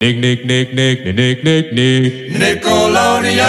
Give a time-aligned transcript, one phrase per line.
[0.00, 2.62] Nick, Nick, Nick, Nick, Nick, Nick, Nick, Nick.
[2.62, 3.42] Nickelodeon.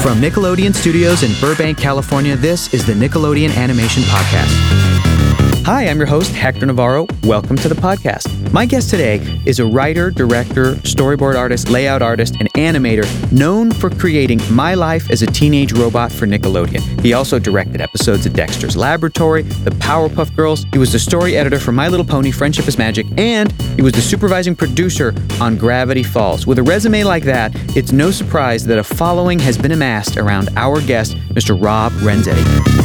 [0.00, 5.53] From Nickelodeon Studios in Burbank, California, this is the Nickelodeon Animation Podcast.
[5.64, 7.06] Hi, I'm your host, Hector Navarro.
[7.22, 8.52] Welcome to the podcast.
[8.52, 9.16] My guest today
[9.46, 15.10] is a writer, director, storyboard artist, layout artist, and animator known for creating My Life
[15.10, 17.00] as a Teenage Robot for Nickelodeon.
[17.00, 20.66] He also directed episodes of Dexter's Laboratory, The Powerpuff Girls.
[20.70, 23.94] He was the story editor for My Little Pony, Friendship is Magic, and he was
[23.94, 26.46] the supervising producer on Gravity Falls.
[26.46, 30.50] With a resume like that, it's no surprise that a following has been amassed around
[30.56, 31.58] our guest, Mr.
[31.58, 32.83] Rob Renzetti.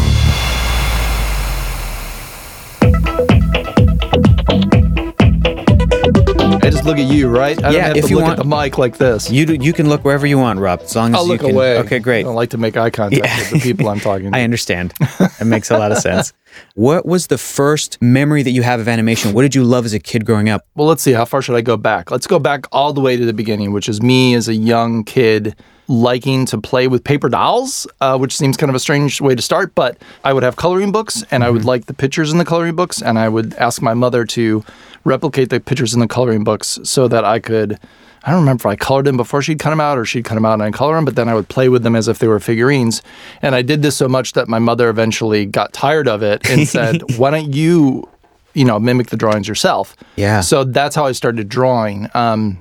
[6.89, 7.61] Look at you, right?
[7.63, 9.29] I Yeah, don't have if to you look want- at the mic like this.
[9.31, 11.41] You do, you can look wherever you want, Rob, as long as I'll you look
[11.41, 11.51] can.
[11.51, 11.77] away.
[11.79, 12.19] Okay, great.
[12.19, 13.21] I don't like to make eye contact
[13.51, 14.37] with the people I'm talking to.
[14.37, 14.93] I understand.
[15.39, 16.33] It makes a lot of sense.
[16.73, 19.33] What was the first memory that you have of animation?
[19.33, 20.65] What did you love as a kid growing up?
[20.75, 21.11] Well, let's see.
[21.13, 22.09] How far should I go back?
[22.09, 25.03] Let's go back all the way to the beginning, which is me as a young
[25.03, 25.55] kid
[25.87, 29.41] liking to play with paper dolls, uh, which seems kind of a strange way to
[29.43, 32.45] start, but I would have coloring books and I would like the pictures in the
[32.45, 34.63] coloring books, and I would ask my mother to
[35.03, 37.79] replicate the pictures in the coloring books so that I could.
[38.23, 40.35] I don't remember if I colored them before she'd cut them out or she'd cut
[40.35, 42.19] them out and I'd color them, but then I would play with them as if
[42.19, 43.01] they were figurines.
[43.41, 46.67] And I did this so much that my mother eventually got tired of it and
[46.67, 48.09] said, Why don't you,
[48.53, 49.95] you know, mimic the drawings yourself?
[50.17, 50.41] Yeah.
[50.41, 52.09] So that's how I started drawing.
[52.13, 52.59] Um,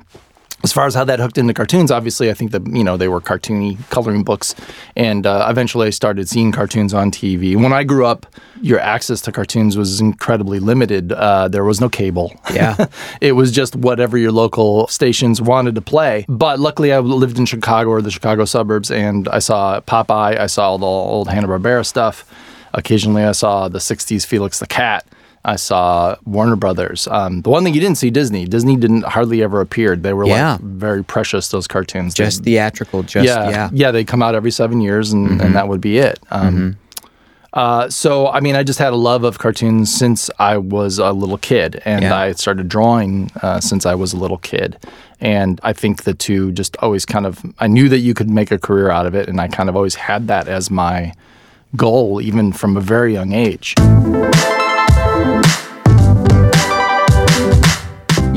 [0.65, 3.09] as far as how that hooked into cartoons, obviously, I think that you know they
[3.09, 4.55] were cartoony coloring books,
[4.97, 7.57] and uh, eventually I started seeing cartoons on TV.
[7.61, 8.27] When I grew up,
[8.61, 11.13] your access to cartoons was incredibly limited.
[11.13, 12.35] Uh, there was no cable.
[12.53, 12.87] Yeah.
[13.21, 16.25] it was just whatever your local stations wanted to play.
[16.29, 20.39] But luckily, I lived in Chicago or the Chicago suburbs, and I saw Popeye.
[20.39, 22.25] I saw all the old Hanna Barbera stuff.
[22.75, 25.07] Occasionally, I saw the '60s Felix the Cat.
[25.45, 27.07] I saw Warner Brothers.
[27.09, 28.45] Um, the one thing you didn't see Disney.
[28.45, 30.03] Disney didn't hardly ever appeared.
[30.03, 30.53] They were Yeah.
[30.53, 31.49] like very precious.
[31.49, 32.15] Those cartoons.
[32.15, 33.71] They- Just theatrical, just, yeah, yeah.
[33.73, 36.19] yeah, They come out every seven years, and, and that would be it.
[36.31, 36.77] Um,
[37.55, 41.13] uh, so, I mean, I just had a love of cartoons since I was a
[41.13, 42.15] little kid, and Yeah.
[42.17, 44.77] I started drawing uh, since I was a little kid.
[45.21, 48.51] And I think the two just always kind of, I knew that you could make
[48.53, 51.15] a career out of it, and I kind of always had that as my
[51.75, 53.75] goal, even from a very young age.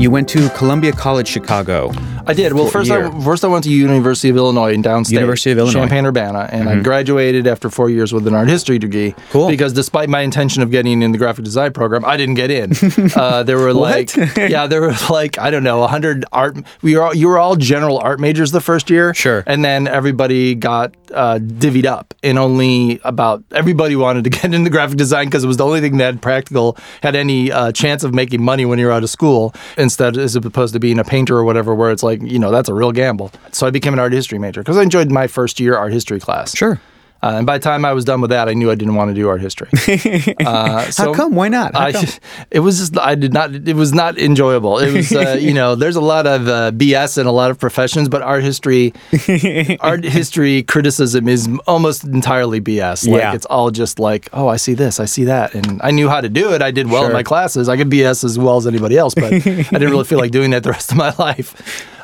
[0.02, 1.92] You went to Columbia College Chicago.
[2.26, 2.54] I did.
[2.54, 3.06] Well, first year.
[3.06, 5.12] I, first I went to University of Illinois in downstate.
[5.12, 5.74] University of Illinois.
[5.74, 5.80] Mm-hmm.
[5.80, 9.14] Champaign Urbana, and I graduated after four years with an art history degree.
[9.30, 9.46] Cool.
[9.46, 12.72] Because despite my intention of getting in the graphic design program, I didn't get in.
[13.14, 16.56] uh, there were like, yeah, there were like I don't know, hundred art.
[16.82, 19.14] We were all, you were all general art majors the first year.
[19.14, 19.44] Sure.
[19.46, 24.70] And then everybody got uh, divvied up, and only about everybody wanted to get into
[24.70, 28.04] graphic design because it was the only thing that had practical had any uh, chance
[28.04, 29.54] of making money when you're out of school.
[29.78, 32.68] Instead, as opposed to being a painter or whatever, where it's like you know that's
[32.68, 33.30] a real gamble.
[33.52, 36.20] So I became an art history major because I enjoyed my first year art history
[36.20, 36.56] class.
[36.56, 36.80] Sure.
[37.22, 39.10] Uh, and by the time I was done with that, I knew I didn't want
[39.10, 39.68] to do art history.
[40.42, 41.34] Uh, so How come?
[41.34, 41.74] Why not?
[41.74, 42.04] How I, come?
[42.50, 43.54] it was just I did not.
[43.54, 44.78] It was not enjoyable.
[44.78, 47.58] It was uh, you know there's a lot of uh, BS in a lot of
[47.58, 48.92] professions, but art history,
[49.80, 53.08] art history criticism is almost entirely BS.
[53.08, 53.34] Like Yeah.
[53.34, 56.20] it's all just like oh I see this, I see that, and I knew how
[56.20, 56.62] to do it.
[56.62, 57.68] I did well in my classes.
[57.68, 60.50] I could BS as well as anybody else, but I didn't really feel like doing
[60.50, 61.54] that the rest of my life.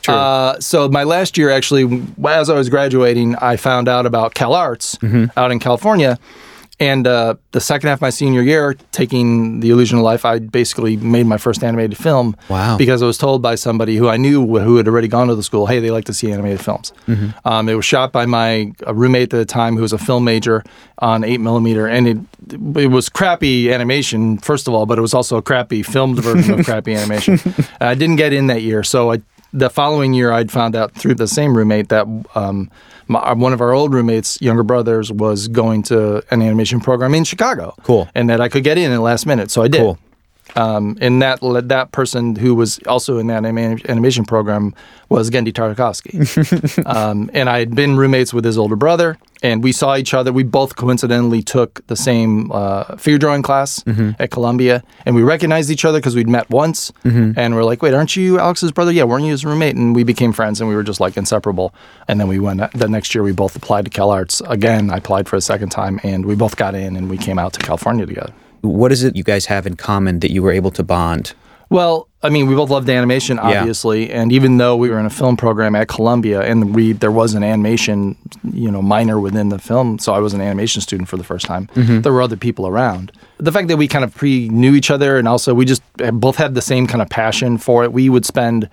[0.08, 4.54] Uh, so my last year, actually, as I was graduating, I found out about Cal
[4.54, 5.38] Arts Mm-hmm.
[5.38, 6.18] out in California.
[6.80, 10.38] And uh, the second half of my senior year, taking the illusion of life, I
[10.38, 12.36] basically made my first animated film.
[12.48, 12.78] Wow.
[12.78, 15.42] Because I was told by somebody who I knew who had already gone to the
[15.42, 16.92] school, hey, they like to see animated films.
[17.08, 17.30] Mm-hmm.
[17.48, 20.62] Um, it was shot by my roommate at the time, who was a film major
[20.98, 22.18] on eight millimeter, and it
[22.80, 26.60] it was crappy animation first of all, but it was also a crappy filmed version
[26.60, 27.40] of crappy animation.
[27.80, 29.20] I didn't get in that year, so I
[29.52, 32.70] the following year, I'd found out through the same roommate that um,
[33.06, 37.24] my, one of our old roommates' younger brothers was going to an animation program in
[37.24, 37.74] Chicago.
[37.82, 38.08] Cool.
[38.14, 39.80] And that I could get in at the last minute, so I did.
[39.80, 39.98] Cool.
[40.58, 41.38] Um, and that
[41.68, 44.74] that person who was also in that anima- animation program
[45.08, 46.84] was Genndy Tartakovsky.
[46.86, 50.32] um, and I had been roommates with his older brother, and we saw each other.
[50.32, 53.84] We both coincidentally took the same uh, figure drawing class
[54.18, 56.92] at Columbia, and we recognized each other because we'd met once.
[57.04, 58.90] And we're like, "Wait, aren't you Alex's brother?
[58.90, 61.72] Yeah, weren't you his roommate?" And we became friends, and we were just like inseparable.
[62.08, 63.22] And then we went the next year.
[63.22, 64.90] We both applied to Cal Arts again.
[64.90, 67.52] I applied for a second time, and we both got in, and we came out
[67.52, 68.32] to California together.
[68.62, 71.34] What is it you guys have in common that you were able to bond?
[71.70, 75.10] Well, I mean, we both loved animation, obviously, and even though we were in a
[75.10, 78.16] film program at Columbia, and we there was an animation,
[78.52, 81.44] you know, minor within the film, so I was an animation student for the first
[81.44, 81.68] time.
[81.74, 82.00] Mm-hmm.
[82.00, 83.12] There were other people around.
[83.36, 86.10] The fact that we kind of pre knew each other, and also we just eh,
[86.10, 87.92] both had the same kind of passion for it.
[87.92, 88.68] We would spend.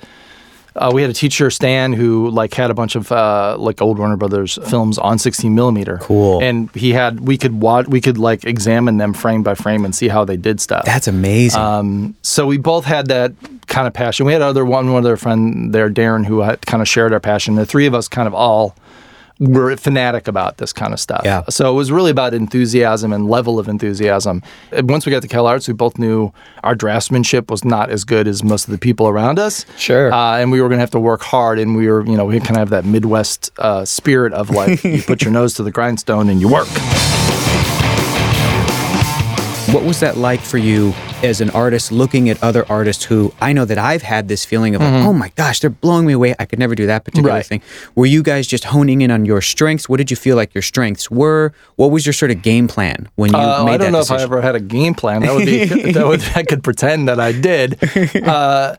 [0.75, 3.97] Uh, we had a teacher, Stan, who like had a bunch of uh, like old
[3.97, 5.99] Warner Brothers films on 16 millimeter.
[6.01, 6.41] Cool.
[6.41, 9.95] And he had we could watch, we could like examine them frame by frame and
[9.95, 10.85] see how they did stuff.
[10.85, 11.61] That's amazing.
[11.61, 13.33] Um, so we both had that
[13.67, 14.25] kind of passion.
[14.25, 17.55] We had other one, one other friend there, Darren, who kind of shared our passion.
[17.55, 18.75] The three of us kind of all
[19.39, 21.21] were fanatic about this kind of stuff.
[21.25, 21.43] Yeah.
[21.49, 24.41] So it was really about enthusiasm and level of enthusiasm.
[24.71, 26.31] Once we got to Cal Arts, we both knew
[26.63, 29.65] our draftsmanship was not as good as most of the people around us.
[29.77, 30.13] Sure.
[30.13, 31.59] Uh, and we were going to have to work hard.
[31.59, 34.83] And we were, you know, we kind of have that Midwest uh, spirit of like,
[34.83, 36.67] you put your nose to the grindstone and you work.
[39.75, 43.51] What was that like for you as an artist looking at other artists who I
[43.51, 46.33] know that I've had this feeling of like, oh my gosh, they're blowing me away.
[46.39, 47.35] I could never do that particular Mm-hmm.
[47.35, 47.45] Right.
[47.45, 47.61] thing.
[47.95, 49.89] Were you guys just honing in on your strengths?
[49.89, 51.51] What did you feel like your strengths were?
[51.75, 53.99] What was your sort of game plan when you Uh, made I don't that know
[53.99, 54.15] decision?
[54.15, 55.23] if I ever had a game plan.
[55.23, 57.77] That would be that would I could pretend that I did.
[58.25, 58.75] Uh,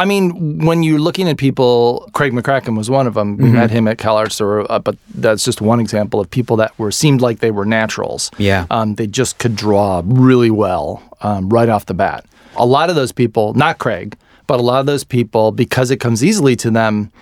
[0.00, 3.36] I mean, when you're looking at people, Craig McCracken was one of them.
[3.36, 3.44] Mm-hmm.
[3.44, 6.76] We met him at CalArts, or, uh, but that's just one example of people that
[6.78, 8.30] were seemed like they were naturals.
[8.38, 8.64] Yeah.
[8.70, 12.24] um, they just could draw really well um, right off the bat.
[12.56, 14.16] A lot of those people, not Craig,
[14.46, 17.12] but a lot of those people, because it comes easily to them,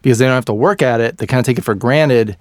[0.00, 2.38] because they don't have to work at it, they kind of take it for granted,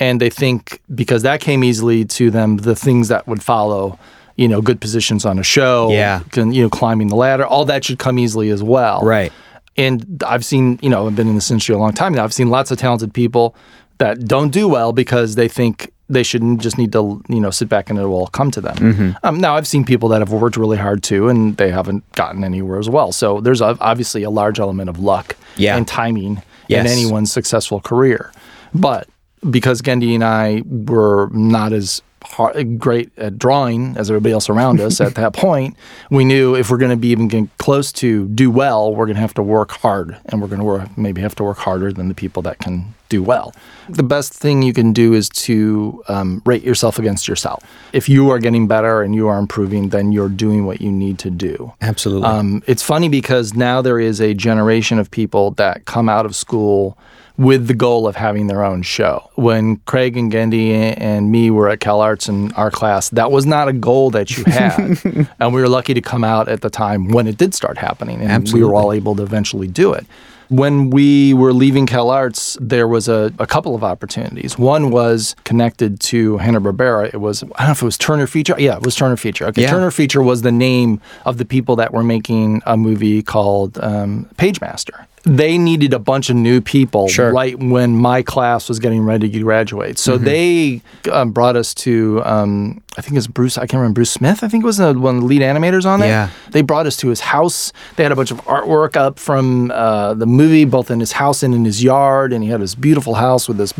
[0.00, 3.98] and they think because that came easily to them, the things that would follow,
[4.36, 6.20] you know, good positions on a show, Yeah.
[6.30, 9.32] can, you know, climbing the ladder, all that should come easily as well, Right.
[9.76, 12.22] And I've seen, you know, I've been in this industry a long time now.
[12.22, 13.56] I've seen lots of talented people
[13.98, 17.68] that don't do well because they think they shouldn't just need to, you know, sit
[17.68, 18.76] back and it will all come to them.
[18.76, 19.10] Mm-hmm.
[19.24, 22.44] Um, now I've seen people that have worked really hard too, and they haven't gotten
[22.44, 23.10] anywhere as well.
[23.10, 25.76] So there's obviously a large element of luck Yeah.
[25.76, 26.86] and timing Yes.
[26.86, 28.30] in anyone's successful career.
[28.74, 29.08] But
[29.50, 34.80] because Genndy and I were not as hard, great at drawing as everybody else around
[34.80, 35.76] us at that point,
[36.10, 39.16] we knew if we're going to be even getting close to do well, we're going
[39.16, 41.92] to have to work hard, and we're going to work maybe have to work harder
[41.92, 43.54] than the people that can do well.
[43.88, 47.62] The best thing you can do is to um, rate yourself against yourself.
[47.92, 51.18] If you are getting better and you are improving, then you're doing what you need
[51.20, 51.72] to do.
[51.80, 52.26] Absolutely.
[52.26, 56.34] Um, it's funny because now there is a generation of people that come out of
[56.34, 56.98] school
[57.36, 59.28] with the goal of having their own show.
[59.34, 63.66] When Craig and Genndy and me were at CalArts in our class, that was not
[63.66, 64.98] a goal that you had.
[65.40, 68.20] and we were lucky to come out at the time when it did start happening.
[68.20, 70.06] And we were all able to eventually do it.
[70.54, 74.56] When we were leaving Cal Arts, there was a, a couple of opportunities.
[74.58, 77.12] One was connected to Hanna-Barbera.
[77.12, 78.54] It was, I don't know if it was Turner Feature.
[78.58, 79.46] Yeah, it was Turner Feature.
[79.46, 79.70] Okay, Yeah.
[79.70, 84.28] Turner Feature was the name of the people that were making a movie called um,
[84.36, 85.06] Pagemaster.
[85.26, 87.32] They needed a bunch of new people Sure.
[87.32, 89.98] right when my class was getting ready to graduate.
[89.98, 94.10] So they um, brought us to, um, I think it's Bruce, I can't remember, Bruce
[94.10, 96.08] Smith, I think was the, one of the lead animators on it.
[96.08, 96.28] Yeah.
[96.50, 97.72] They brought us to his house.
[97.96, 101.42] They had a bunch of artwork up from uh, the movie, both in his house
[101.42, 102.32] and in his yard.
[102.32, 103.72] And he had this beautiful house with this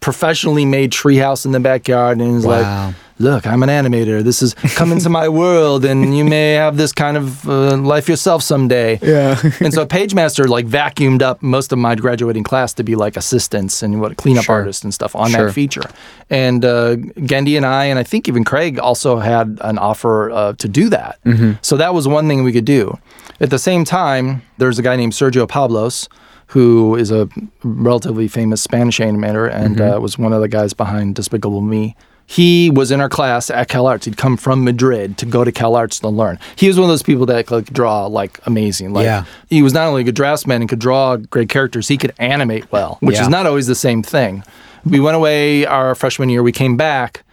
[0.00, 2.18] professionally made treehouse in the backyard.
[2.20, 2.86] And he's Wow.
[2.86, 4.22] like, look, I'm an animator.
[4.22, 8.08] This is come into my world, and you may have this kind of uh, life
[8.08, 8.98] yourself someday.
[9.02, 9.38] Yeah.
[9.60, 13.82] and so PageMaster like vacuumed up most of my graduating class to be like assistants
[13.82, 14.56] and what cleanup Sure.
[14.56, 15.46] artists and stuff on Sure.
[15.46, 15.82] that feature.
[16.30, 16.96] And uh,
[17.30, 20.88] Genndy and I, and I think even Craig also had an offer uh, to do
[20.88, 21.18] that.
[21.24, 21.52] Mm-hmm.
[21.62, 22.98] So that was one thing we could do.
[23.44, 26.08] At the same time, there's a guy named Sergio Pablos.
[26.48, 27.28] Who is a
[27.62, 29.96] relatively famous Spanish animator and Mm-hmm.
[29.96, 31.94] uh, was one of the guys behind Despicable Me.
[32.26, 34.04] He was in our class at CalArts.
[34.04, 36.38] He'd come from Madrid to go to CalArts to learn.
[36.56, 38.92] He was one of those people that could draw like amazing.
[38.94, 39.24] Like Yeah.
[39.50, 42.70] he was not only a good draftsman and could draw great characters, he could animate
[42.72, 43.22] well, which Yeah.
[43.22, 44.42] is not always the same thing.
[44.86, 46.42] We went away our freshman year.
[46.42, 47.24] We came back,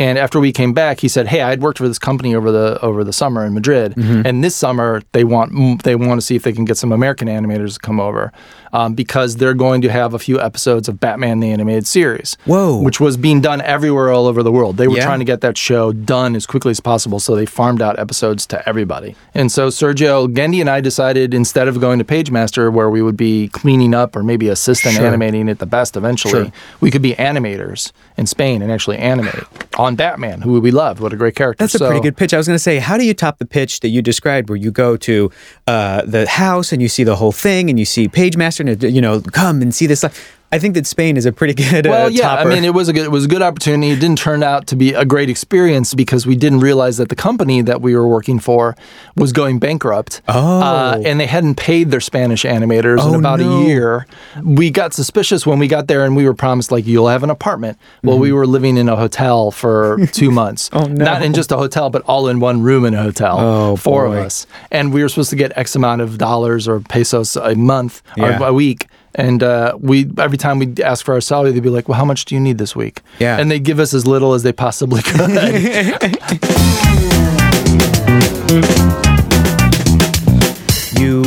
[0.00, 2.50] and after we came back, he said, "Hey, I had worked for this company over
[2.50, 4.26] the over the summer in Madrid, Mm-hmm.
[4.26, 7.28] and this summer they want they want to see if they can get some American
[7.28, 8.32] animators to come over
[8.72, 12.80] um, because they're going to have a few episodes of Batman the Animated Series, Whoa.
[12.82, 14.76] which was being done everywhere all over the world.
[14.78, 15.04] They were Yeah.
[15.04, 18.46] trying to get that show done as quickly as possible, so they farmed out episodes
[18.46, 19.14] to everybody.
[19.34, 23.16] And so Sergio Genndy and I decided instead of going to PageMaster, where we would
[23.16, 25.06] be cleaning up or maybe assistant Sure.
[25.06, 26.52] animating at the best eventually, Sure.
[26.80, 29.44] we could be animators in Spain and actually animate
[29.78, 31.00] on Batman, who we loved.
[31.00, 31.62] What a great character!
[31.62, 32.34] That's a pretty good pitch.
[32.34, 34.56] I was going to say, how do you top the pitch that you described, where
[34.56, 35.30] you go to
[35.66, 39.00] uh, the house and you see the whole thing, and you see Pagemaster, and you
[39.00, 40.04] know, come and see this.
[40.52, 41.86] I think that Spain is a pretty good.
[41.86, 42.50] Well, uh, yeah, topper.
[42.50, 43.92] I mean, it was a good, it was a good opportunity.
[43.92, 47.14] It didn't turn out to be a great experience because we didn't realize that the
[47.14, 48.76] company that we were working for
[49.16, 50.22] was going bankrupt.
[50.26, 50.60] Oh.
[50.60, 53.60] uh, and they hadn't paid their Spanish animators Oh, in about no.
[53.60, 54.06] a year.
[54.42, 57.30] We got suspicious when we got there, and we were promised like you'll have an
[57.30, 57.78] apartment.
[58.02, 60.68] Well, we were living in a hotel for two months.
[60.70, 60.84] Mm-hmm.
[60.84, 61.04] Oh, no.
[61.04, 63.38] Not in just a hotel, but all in one room in a hotel.
[63.38, 64.18] Oh, four boy.
[64.18, 67.54] of us, and we were supposed to get X amount of dollars or pesos a
[67.54, 68.40] month Yeah.
[68.42, 68.88] or a week.
[69.14, 72.04] And uh, we every time we ask for our salary, they'd be like, "Well, how
[72.04, 73.38] much do you need this week?" Yeah.
[73.38, 75.30] and they'd give us as little as they possibly could.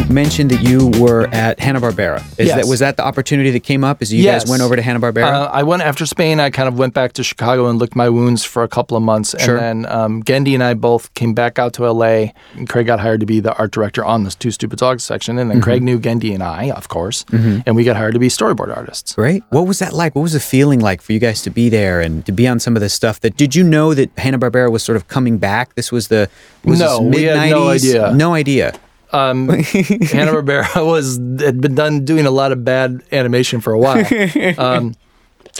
[0.10, 2.20] mentioned that you were at Hanna Barbera.
[2.40, 2.56] Is Yes.
[2.58, 4.02] that was that the opportunity that came up?
[4.02, 4.44] Is you Yes.
[4.44, 5.24] guys went over to Hanna Barbera?
[5.24, 6.40] Uh, I went after Spain.
[6.40, 9.04] I kind of went back to Chicago and licked my wounds for a couple of
[9.04, 9.58] months, Sure.
[9.58, 12.32] and then um, Genndy and I both came back out to LA.
[12.56, 15.38] And Craig got hired to be the art director on this Two Stupid Dogs section,
[15.40, 15.64] and then Mm-hmm.
[15.64, 19.14] Craig knew Genndy and I, of course, and we got hired to be storyboard artists.
[19.16, 19.44] Great.
[19.50, 20.16] What was that like?
[20.16, 22.60] What was the feeling like for you guys to be there and to be on
[22.60, 23.20] some of this stuff?
[23.22, 25.76] That did you know that Hanna Barbera was sort of coming back?
[25.76, 26.30] This was the
[26.64, 28.12] was No, we had no idea.
[28.14, 28.74] No idea.
[29.14, 33.80] Um, Hanna Barbera was had been done doing a lot of bad animation for a
[33.80, 34.04] while.
[34.58, 34.96] Um,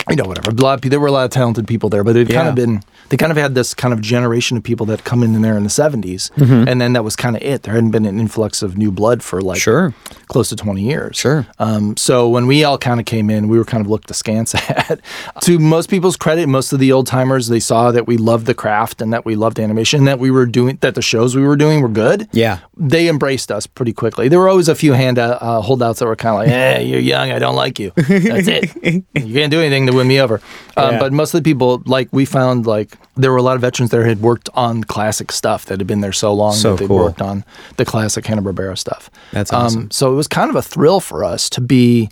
[0.10, 0.52] you know, whatever.
[0.52, 2.50] A lot of, there were a lot of talented people there, but it kind Yeah.
[2.50, 5.40] of been they kind of had this kind of generation of people that come in
[5.42, 6.68] there in the 70s, Mm-hmm.
[6.68, 7.64] and then that was kind of it.
[7.64, 9.94] There hadn't been an influx of new blood for like Sure.
[10.30, 11.18] close to 20 years.
[11.18, 11.46] Sure.
[11.60, 14.56] Um, so when we all kind of came in, we were kind of looked askance
[14.70, 15.00] at.
[15.42, 18.54] to most people's credit, most of the old timers, they saw that we loved the
[18.56, 21.44] craft and that we loved animation, and that we were doing that the shows we
[21.44, 22.28] were doing were good.
[22.32, 22.60] Yeah.
[22.78, 24.28] They embraced us pretty quickly.
[24.28, 27.00] There were always a few hand uh, holdouts that were kind of like, "Eh, you're
[27.00, 27.92] young, I don't like you.
[27.96, 28.74] That's it.
[28.84, 30.42] you can't do anything to win me over."
[30.78, 31.00] Um, Yeah.
[31.00, 33.92] But most of the people, like we found, like there were a lot of veterans
[33.92, 36.80] there who had worked on classic stuff that had been there so long So that
[36.80, 36.98] they'd cool.
[37.06, 37.46] worked on
[37.78, 39.10] the classic Hanna Barbera stuff.
[39.32, 39.84] That's awesome.
[39.84, 42.10] Um, so it was kind of a thrill for us to be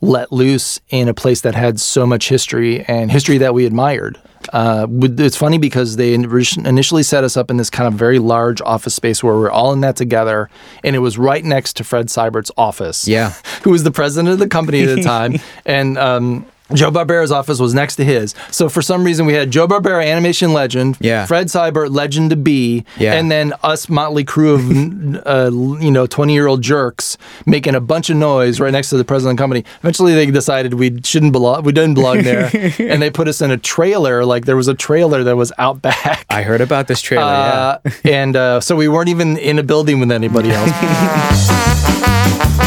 [0.00, 4.20] let loose in a place that had so much history and history that we admired.
[4.52, 8.60] Uh, it's funny because they initially set us up in this kind of very large
[8.60, 10.50] office space where we're all in that together,
[10.82, 13.08] and it was right next to Fred Seibert's office.
[13.08, 13.32] Yeah.
[13.62, 15.36] who was the president of the company at the time,
[15.66, 15.96] and.
[15.98, 18.34] Um, Joe Barbera's office was next to his.
[18.50, 21.26] So for some reason we had Joe Barbera, animation legend, Yeah.
[21.26, 23.12] Fred Seibert, legend to be, Yeah.
[23.14, 24.60] and then us motley crew of
[25.26, 28.96] uh, you know 20 year old jerks making a bunch of noise right next to
[28.96, 32.50] the president of the company eventually they decided we shouldn't belong we didn't belong there
[32.78, 35.82] and they put us in a trailer like there was a trailer that was out
[35.82, 37.22] back I heard about this trailer.
[37.24, 42.60] uh, and uh, so we weren't even in a building with anybody else yeah.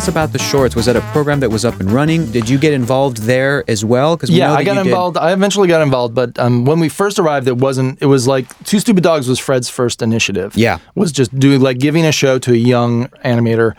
[0.00, 0.74] Us about the shorts.
[0.74, 2.24] Was that a program that was up and running?
[2.32, 4.16] Did you get involved there as well?
[4.16, 7.46] Because yeah i got involved i eventually got involved but um, when we first arrived
[7.48, 10.78] it wasn't it was like two stupid dogs was fred's first initiative Yeah.
[10.94, 13.74] was just doing like giving a show to a young animator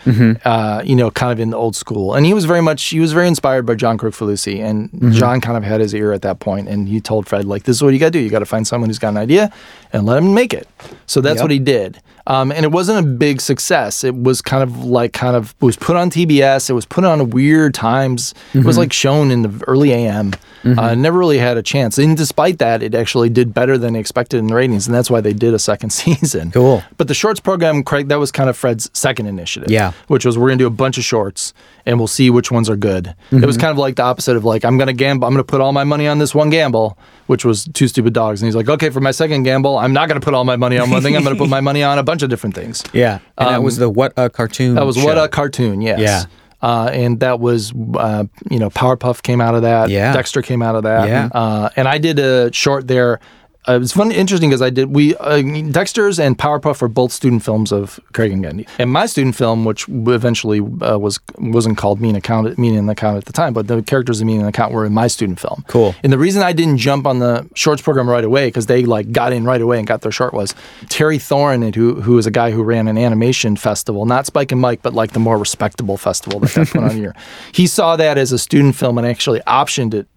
[0.46, 3.00] uh, you know kind of in the old school and he was very much he
[3.00, 6.40] was very inspired by john Kricfalusi, and john kind of had his ear at that
[6.40, 8.40] point and he told fred like this is what you got to do you got
[8.40, 9.51] to find someone who's got an idea
[9.93, 10.67] and let him make it
[11.05, 11.43] so that's Yep.
[11.43, 15.12] what he did um, and it wasn't a big success it was kind of like
[15.13, 18.77] kind of it was put on tbs it was put on weird times it was
[18.77, 20.31] like shown in the early am
[20.63, 24.38] uh, never really had a chance and despite that it actually did better than expected
[24.38, 26.83] in the ratings and that's why they did a second season Cool.
[26.98, 29.71] but the shorts program, Craig, that was kind of Fred's second initiative.
[29.71, 29.93] Yeah.
[30.07, 31.53] Which was we're gonna do a bunch of shorts
[31.86, 33.07] and we'll see which ones are good.
[33.07, 33.45] It Mm-hmm.
[33.48, 35.27] was kind of like the opposite of like I'm gonna gamble.
[35.27, 36.95] I'm gonna put all my money on this one gamble,
[37.31, 38.41] which was Two Stupid Dogs.
[38.41, 40.77] And he's like, okay, for my second gamble, I'm not gonna put all my money
[40.77, 41.15] on one thing.
[41.15, 42.83] I'm gonna put my money on a bunch of different things.
[42.91, 43.19] Yeah.
[43.38, 44.71] And that was the What a Cartoon.
[44.71, 45.05] Um, That was show.
[45.05, 45.79] what a cartoon.
[45.79, 46.00] Yes.
[46.01, 46.23] Yeah.
[46.61, 49.89] Uh, and that was, uh, you know, Powerpuff came out of that.
[49.89, 50.11] Yeah.
[50.13, 51.07] Dexter came out of that.
[51.07, 51.29] Yeah.
[51.33, 53.19] Uh, and I did a short there.
[53.68, 55.41] Uh, it was fun, interesting because I did we uh,
[55.72, 59.65] Dexter's and Powerpuff were both student films of Craig and Genndy, and my student film,
[59.65, 63.68] which eventually uh, was wasn't called Mean Account, Mean the Account at the time, but
[63.68, 65.63] the characters in Mean the Account were in my student film.
[65.68, 65.94] Cool.
[66.03, 69.12] And the reason I didn't jump on the shorts program right away because they like
[69.12, 70.56] got in right away and got their short was
[70.89, 74.60] Terry Thoren, who who is a guy who ran an animation festival, not Spike and
[74.60, 77.15] Mike, but like the more respectable festival that got put on here.
[77.51, 80.08] He saw that as a student film and actually optioned it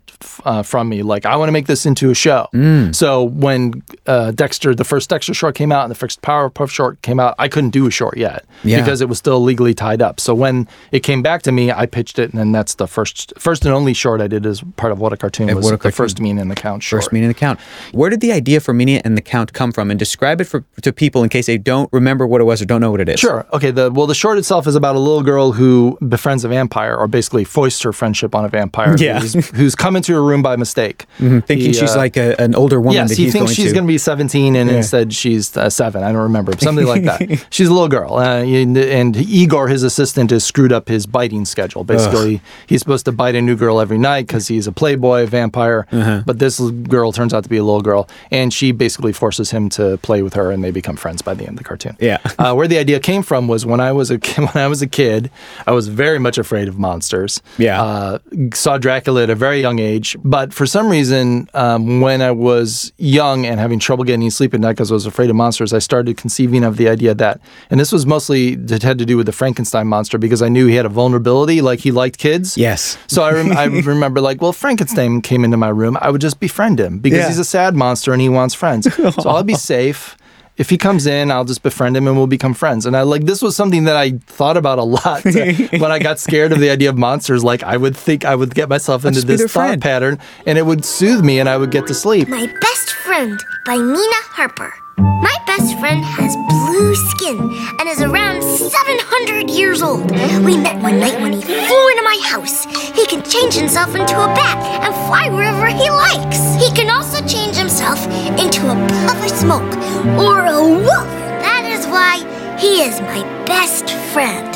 [0.44, 1.02] uh, from me.
[1.02, 2.48] Like, I want to make this into a show.
[2.92, 7.00] So when uh, Dexter, the first Dexter short came out and the first Powerpuff short
[7.02, 8.80] came out, I couldn't do a short yet Yeah.
[8.80, 10.20] because it was still legally tied up.
[10.20, 13.32] So when it came back to me, I pitched it, and then that's the first,
[13.38, 15.74] first and only short I did as part of What a Cartoon Of was What
[15.74, 17.02] a the first Mina and the Count short.
[17.02, 17.60] First Mina and the Count.
[17.92, 19.90] Where did the idea for Mina and the Count come from?
[19.90, 22.64] And describe it for to people in case they don't remember what it was or
[22.64, 23.20] don't know what it is.
[23.20, 23.46] Sure.
[23.52, 23.70] Okay.
[23.70, 27.06] The well, the short itself is about a little girl who befriends a vampire, or
[27.06, 28.96] basically foists her friendship on a vampire.
[28.98, 29.20] Yeah.
[29.20, 32.54] Who's, who's come into her room by mistake, Thinking He, she's uh, like a, an
[32.54, 35.70] older woman Yes, he thinks going she's going to be 17, and instead she's uh,
[35.70, 36.02] seven.
[36.02, 37.46] I don't remember, something like that.
[37.50, 41.44] she's a little girl, uh, and, and Igor, his assistant, has screwed up his biting
[41.44, 41.84] schedule.
[41.84, 45.86] Basically, he's supposed to bite a new girl every night because he's a playboy vampire.
[45.92, 46.22] Uh-huh.
[46.24, 49.68] But this girl turns out to be a little girl, and she basically forces him
[49.70, 51.96] to play with her, and they become friends by the end of the cartoon.
[52.00, 52.18] Yeah.
[52.38, 54.82] uh, where the idea came from was when I was a ki- when I was
[54.82, 55.30] a kid,
[55.66, 57.42] I was very much afraid of monsters.
[57.58, 57.82] Yeah.
[57.82, 58.18] Uh,
[58.52, 62.92] saw Dracula at a very young age, but for some reason, um, when I was
[62.98, 65.78] young and having trouble getting sleep at night because I was afraid of monsters, I
[65.78, 69.26] started conceiving of the idea that, and this was mostly it had to do with
[69.26, 72.56] the Frankenstein monster because I knew he had a vulnerability, like he liked kids.
[72.56, 72.98] Yes.
[73.06, 76.40] So I, rem- I remember like, well, Frankenstein came into my room, I would just
[76.40, 77.28] befriend him because Yeah.
[77.28, 78.92] he's a sad monster and he wants friends.
[78.94, 80.16] so I'll be safe.
[80.56, 82.86] If he comes in, I'll just befriend him and we'll become friends.
[82.86, 86.20] And I like this was something that I thought about a lot when I got
[86.20, 87.42] scared of the idea of monsters.
[87.42, 89.82] Like I would think I would get myself into this their thought friend.
[89.82, 92.28] pattern and it would soothe me and I would get to sleep.
[92.28, 94.72] My Best Friend by Mina Harper.
[94.96, 97.36] My best friend has blue skin
[97.80, 100.08] and is around 700 years old.
[100.44, 102.64] We met one night when he flew into my house.
[102.94, 106.38] He can change himself into a bat and fly wherever he likes.
[106.62, 107.43] He can also change
[107.84, 108.06] himself
[108.38, 109.74] into a puff of smoke
[110.18, 111.08] or a wolf.
[111.42, 112.18] That is why
[112.58, 114.54] he is my best friend.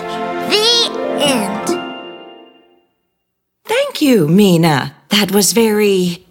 [0.50, 1.68] The end.
[3.64, 4.94] Thank you, Mina.
[5.11, 6.26] That was very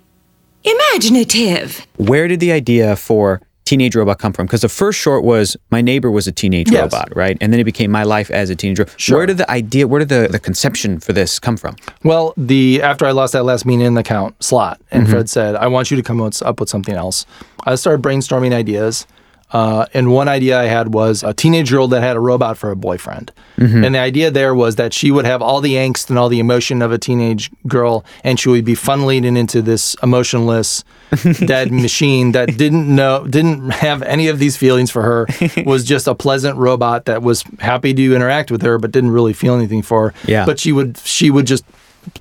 [0.63, 1.85] imaginative.
[1.97, 4.45] Where did the idea for Teenage Robot come from?
[4.45, 6.93] Because the first short was My Neighbor was a Teenage Yes.
[6.93, 7.37] Robot, right?
[7.41, 8.99] And then it became My Life as a Teenage Robot.
[8.99, 9.17] Sure.
[9.17, 11.75] Where did the idea, where did the, the conception for this come from?
[12.03, 15.11] Well, the after I lost that last meeting in the count slot, and mm-hmm.
[15.11, 17.25] Fred said, "I want you to come up with something else."
[17.65, 19.05] I started brainstorming ideas,
[19.51, 22.71] uh, and one idea I had was a teenage girl that had a robot for
[22.71, 26.19] a boyfriend, and the idea there was that she would have all the angst and
[26.19, 29.95] all the emotion of a teenage girl, and she would be funneling it into this
[30.03, 30.83] emotionless.
[31.45, 35.25] dead machine that didn't know didn't have any of these feelings for her
[35.65, 39.31] was just a pleasant robot that was happy to interact with her but didn't really
[39.31, 40.45] feel anything for her Yeah.
[40.45, 41.63] but she would she would just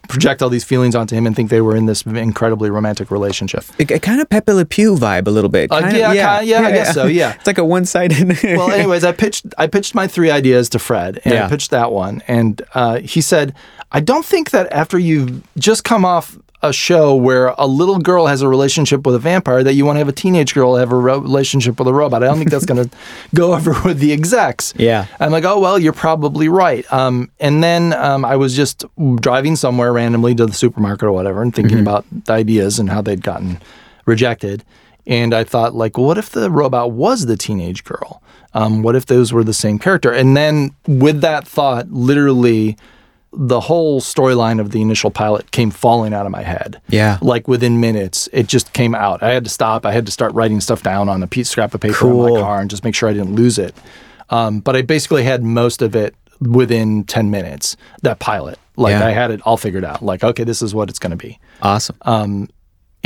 [0.09, 3.65] project all these feelings onto him and think they were in this incredibly romantic relationship.
[3.79, 5.71] A, a kind of Pepe Le Pew vibe a little bit.
[5.73, 7.35] Uh, Kind of- yeah, kinda- yeah, I guess so, yeah.
[7.39, 8.43] It's like a one-sided.
[8.43, 11.47] Well, anyways, I pitched I pitched my three ideas to Fred, and Yeah.
[11.47, 13.55] I pitched that one, and uh, he said,
[13.93, 18.27] "I don't think that after you've just come off." A show where a little girl
[18.27, 20.93] has a relationship with a vampire, that you want to have a teenage girl have
[20.93, 22.23] a ro- relationship with a robot.
[22.23, 22.97] I don't think that's going to
[23.35, 24.75] go over with the execs.
[24.77, 25.07] Yeah.
[25.21, 26.91] I'm like, oh well, you're probably right.
[26.93, 28.85] Um, and then um, I was just
[29.21, 33.01] driving somewhere randomly to the supermarket or whatever, and thinking about the ideas and how
[33.01, 33.61] they'd gotten
[34.07, 34.65] rejected.
[35.07, 38.23] And I thought, like, what if the robot was the teenage girl?
[38.55, 40.11] Um, what if those were the same character?
[40.11, 42.77] And then with that thought, literally,
[43.33, 46.81] the whole storyline of the initial pilot came falling out of my head.
[46.89, 47.19] Yeah.
[47.21, 49.23] Like within minutes, it just came out.
[49.23, 49.85] I had to stop.
[49.85, 52.17] I had to start writing stuff down on a piece of scrap of paper in
[52.35, 53.75] my car and just make sure I didn't lose it.
[54.31, 58.59] Um, but I basically had most of it within 10 minutes, that pilot.
[58.77, 59.07] Like Yeah.
[59.07, 60.03] I had it all figured out.
[60.03, 61.39] Like, okay, this is what it's going to be.
[61.63, 61.97] awesome.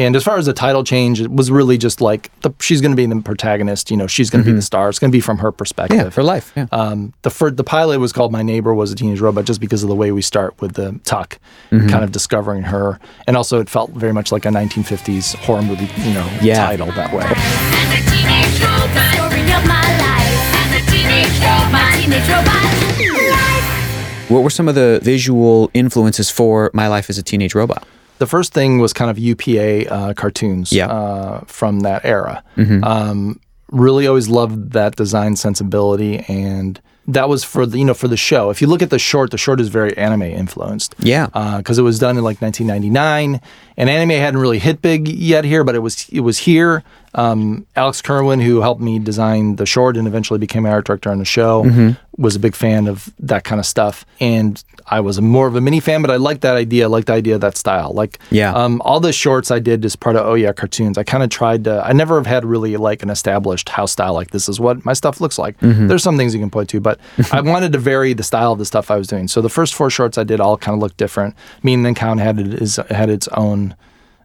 [0.00, 2.92] And as far as the title change, it was really just like the, she's going
[2.92, 3.90] to be the protagonist.
[3.90, 4.88] You know, she's going to be the star.
[4.88, 5.96] It's going to be from her perspective.
[5.98, 6.06] Mm-hmm.
[6.06, 6.52] yeah, for life.
[6.56, 6.66] Yeah.
[6.72, 9.82] Um, the fir- the pilot was called "My Neighbor Was a Teenage Robot" just because
[9.82, 11.38] of the way we start with the Tuck,
[11.70, 11.88] Mm-hmm.
[11.88, 15.88] kind of discovering her, and also it felt very much like a 1950s horror movie,
[16.08, 16.64] you know, Yeah.
[16.66, 17.24] title that way.
[17.24, 20.36] As a teenage robot, story of my life.
[20.62, 24.30] As a teenage robot, teenage robot life.
[24.30, 27.86] what were some of the visual influences for My Life as a Teenage Robot?
[28.20, 30.86] The first thing was kind of UPA uh, cartoons Yeah.
[30.88, 32.44] uh, from that era.
[32.82, 33.40] Um,
[33.72, 38.16] really always loved that design sensibility, and that was for the you know for the
[38.16, 38.50] show.
[38.50, 40.94] If you look at the short, the short is very anime influenced.
[40.98, 41.26] Yeah.
[41.58, 43.40] because it was done in like 1999,
[43.76, 46.82] and anime hadn't really hit big yet here, but it was it was here.
[47.14, 51.18] Um, Alex Kirwan, who helped me design the short and eventually became art director on
[51.18, 51.90] the show, Mm-hmm.
[52.22, 54.04] was a big fan of that kind of stuff.
[54.20, 56.84] And I was more of a mini fan, but I liked that idea.
[56.84, 57.92] I liked the idea of that style.
[57.92, 58.52] Like, Yeah.
[58.52, 61.30] um, all the shorts I did as part of Oh Yeah Cartoons, I kind of
[61.30, 61.82] tried to.
[61.84, 64.14] I never have had really like an established house style.
[64.14, 65.58] Like this is what my stuff looks like.
[65.60, 65.86] Mm-hmm.
[65.88, 66.98] There's some things you can point to, but
[67.32, 69.28] I wanted to vary the style of the stuff I was doing.
[69.28, 71.34] So the first four shorts I did all kind of looked different.
[71.62, 73.74] Mina and Count had it is had its own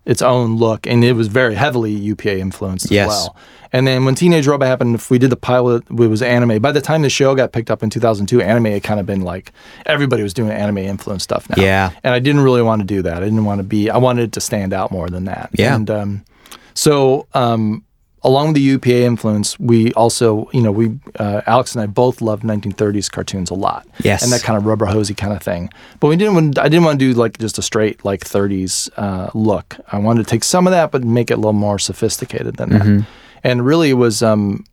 [0.05, 3.07] its own look, and it was very heavily UPA influenced Yes.
[3.09, 3.35] as well.
[3.73, 6.61] And then when Teenage Robot happened, if we did the pilot, it was anime.
[6.61, 9.21] By the time the show got picked up in 2002, anime had kind of been
[9.21, 9.51] like
[9.85, 11.61] everybody was doing anime influenced stuff now.
[11.61, 11.91] Yeah.
[12.03, 13.17] And I didn't really want to do that.
[13.17, 13.89] I didn't want to be.
[13.89, 15.49] I wanted it to stand out more than that.
[15.53, 15.75] Yeah.
[15.75, 16.25] And um,
[16.73, 17.83] so um,
[18.25, 22.21] along with the UPA influence, we also, you know, we uh, Alex and I both
[22.21, 23.87] loved 1930s cartoons a lot.
[24.03, 24.23] Yes.
[24.23, 25.69] and that kind of rubber hosy kind of thing.
[25.99, 26.35] But we didn't.
[26.35, 29.77] Want, I didn't want to do like just a straight like 30s uh, look.
[29.91, 32.69] I wanted to take some of that, but make it a little more sophisticated than
[32.69, 33.05] that.
[33.43, 34.23] And really, it was.
[34.23, 34.65] Um,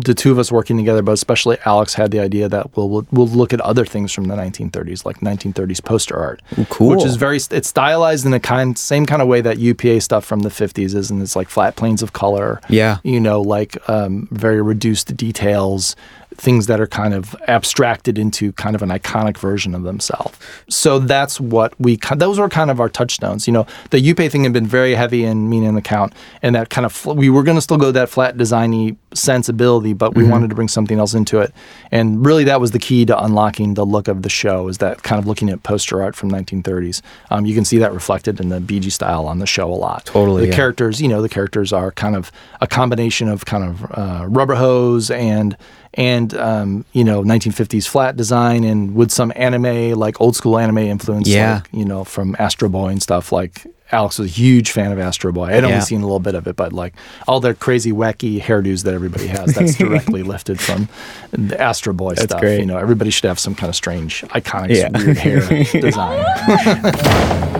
[0.00, 3.06] the two of us working together, but especially Alex had the idea that we'll we'll,
[3.12, 6.88] we'll look at other things from the 1930s, like 1930s poster art, cool.
[6.96, 10.24] which is very it's stylized in the kind same kind of way that UPA stuff
[10.24, 12.98] from the 50s is, and it's like flat planes of color, Yeah.
[13.04, 15.94] you know, like um, very reduced details,
[16.36, 20.38] things that are kind of abstracted into kind of an iconic version of themselves.
[20.68, 23.46] So that's what we those were kind of our touchstones.
[23.46, 26.54] You know, the UPA thing had been very heavy in Mina and the Count, and
[26.54, 30.14] that kind of fl- we were going to still go that flat designy sensibility, but
[30.14, 31.52] we wanted to bring something else into it.
[31.90, 34.68] And really, that was the key to unlocking the look of the show.
[34.68, 37.02] Is that kind of looking at poster art from 1930s?
[37.30, 40.06] Um, you can see that reflected in the BG style on the show a lot.
[40.06, 40.56] Totally, the yeah.
[40.56, 44.54] characters, you know, the characters are kind of a combination of kind of uh, rubber
[44.54, 45.56] hose and
[45.94, 50.78] and um, you know 1950s flat design and with some anime like old school anime
[50.78, 51.56] influence Yeah.
[51.56, 54.98] like you know from Astro Boy and stuff like Alex was a huge fan of
[54.98, 55.48] Astro Boy.
[55.48, 55.80] I'd only Yeah.
[55.80, 56.94] seen a little bit of it, but like
[57.28, 60.88] all their crazy wacky hairdos that everybody has, that's directly lifted from
[61.30, 62.40] the Astro Boy stuff.
[62.40, 62.60] great.
[62.60, 64.88] You know, everybody should have some kind of strange, iconic, Yeah.
[64.96, 65.40] weird hair
[65.82, 66.24] design.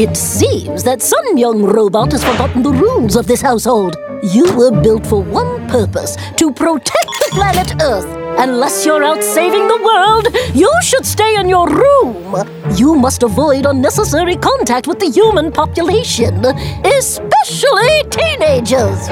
[0.00, 3.96] It seems that some young robot has forgotten the rules of this household.
[4.22, 8.21] You were built for one purpose to protect the planet Earth.
[8.42, 12.34] Unless you're out saving the world, you should stay in your room.
[12.74, 16.44] You must avoid unnecessary contact with the human population,
[16.84, 19.06] especially teenagers.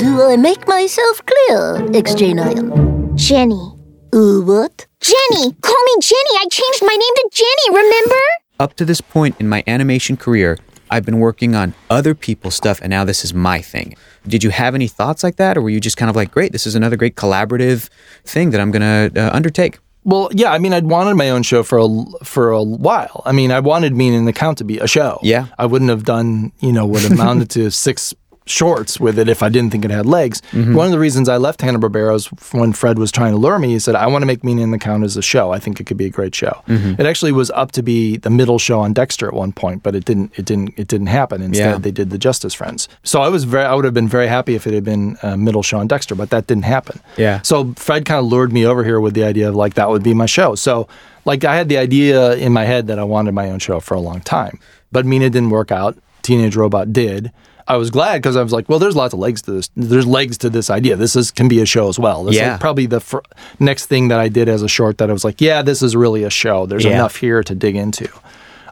[0.00, 3.14] Do I make myself clear, XJ9?
[3.14, 3.74] Jenny.
[4.14, 4.86] Uh, what?
[5.00, 5.52] Jenny!
[5.60, 6.34] Call me Jenny!
[6.40, 8.22] I changed my name to Jenny, remember?
[8.58, 10.56] Up to this point in my animation career,
[10.90, 13.96] I've been working on other people's stuff, and now this is my thing.
[14.26, 16.52] Did you have any thoughts like that, or were you just kind of like, great,
[16.52, 17.88] this is another great collaborative
[18.24, 19.78] thing that I'm going to uh, undertake?
[20.04, 23.22] Well, yeah, I mean, I'd wanted my own show for a for a while.
[23.24, 25.18] I mean, I wanted Mina and the Count to be a show.
[25.22, 25.46] Yeah.
[25.58, 28.12] I wouldn't have done, you know, what amounted to six
[28.46, 30.42] shorts with it if I didn't think it had legs.
[30.52, 30.74] Mm-hmm.
[30.74, 32.14] One of the reasons I left Hanna Barbera
[32.52, 33.68] when Fred was trying to lure me.
[33.70, 35.50] He said, "I want to make Mina and the Count as a show.
[35.52, 37.00] I think it could be a great show." Mm-hmm.
[37.00, 39.94] It actually was up to be the middle show on Dexter at one point, but
[39.94, 40.32] it didn't.
[40.38, 40.74] It didn't.
[40.78, 41.40] It didn't happen.
[41.42, 41.78] Instead, Yeah.
[41.78, 42.88] they did the Justice Friends.
[43.02, 43.64] So I was very.
[43.64, 46.14] I would have been very happy if it had been a middle show on Dexter,
[46.14, 47.00] but that didn't happen.
[47.16, 47.40] Yeah.
[47.42, 50.02] So Fred kind of lured me over here with the idea of like that would
[50.02, 50.54] be my show.
[50.54, 50.86] So
[51.24, 53.94] like I had the idea in my head that I wanted my own show for
[53.94, 54.58] a long time,
[54.92, 55.96] but Mina didn't work out.
[56.22, 57.30] Teenage Robot did.
[57.66, 59.70] I was glad because I was like, well, there's lots of legs to this.
[59.74, 60.96] There's legs to this idea.
[60.96, 62.24] This is can be a show as well.
[62.24, 62.54] This Yeah.
[62.54, 63.22] is probably the fir-
[63.58, 65.96] next thing that I did as a short that I was like, yeah, this is
[65.96, 66.66] really a show.
[66.66, 66.92] There's Yeah.
[66.94, 68.08] enough here to dig into.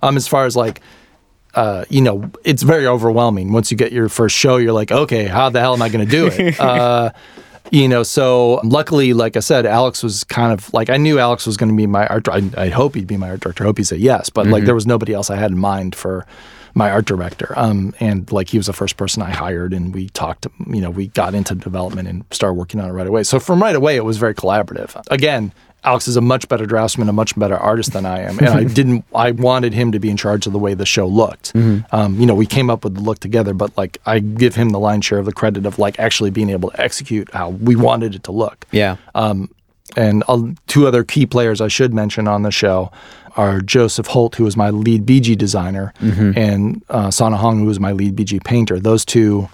[0.03, 0.81] Um, as far as like
[1.55, 3.53] uh, you know, it's very overwhelming.
[3.53, 6.03] Once you get your first show, you're like, okay, how the hell am I going
[6.03, 6.59] to do it?
[6.61, 7.11] uh,
[7.71, 11.47] you know, so luckily, like I said, Alex was kind of like I knew Alex
[11.47, 12.27] was going to be my art.
[12.29, 13.65] I, I hope he'd be my art director.
[13.65, 15.95] I hope he said yes, but like there was nobody else I had in mind
[15.95, 16.27] for
[16.75, 17.53] my art director.
[17.57, 20.47] Um, and like he was the first person I hired, and we talked.
[20.69, 23.23] You know, we got into development and started working on it right away.
[23.23, 25.01] So from right away, it was very collaborative.
[25.11, 25.53] Again.
[25.85, 28.63] Alex is a much better draftsman, a much better artist than I am, and I
[28.73, 29.05] didn't.
[29.17, 31.57] I wanted him to be in charge of the way the show looked.
[31.57, 34.71] Um, you know, we came up with the look together, but like I give him
[34.71, 37.75] the lion's share of the credit of like actually being able to execute how we
[37.75, 38.65] wanted it to look.
[38.71, 38.97] Yeah.
[39.97, 42.91] And uh, two other key players I should mention on the show
[43.37, 45.93] are Joseph Holt, who was my lead BG designer,
[46.37, 48.79] and uh, Seonna Hong, who was my lead BG painter.
[48.81, 49.49] Those two